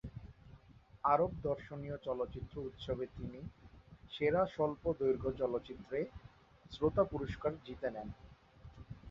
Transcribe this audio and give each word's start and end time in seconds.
আরব 1.03 1.31
দর্শনীয় 1.43 1.97
চলচ্চিত্র 2.03 2.55
উৎসবে 2.67 3.05
তিনি 3.17 3.39
"সেরা 4.11 4.41
স্বল্পদৈর্ঘ্য 4.47 5.29
চলচ্চিত্র"-এ 5.41 6.01
শ্রোতা 6.71 7.03
পুরস্কার 7.11 7.51
জিতে 7.65 7.87
নেন। 7.91 8.09